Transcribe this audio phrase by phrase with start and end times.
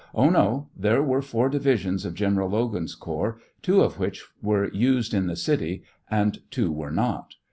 [0.15, 5.13] Oh, no; there were four divisions of General Logan's corps; two of which were used
[5.13, 7.35] in the city, and two were not.